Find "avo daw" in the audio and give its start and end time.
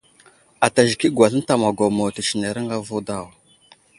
2.77-3.25